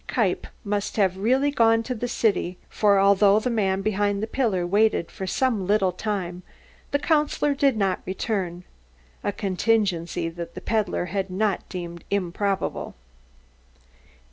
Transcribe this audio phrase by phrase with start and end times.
[0.07, 4.65] Kniepp must have really gone to the city, for although the man behind the pillar
[4.65, 6.41] waited for some little time,
[6.89, 8.63] the Councillor did not return
[9.23, 12.95] a contingency that the peddler had not deemed improbable.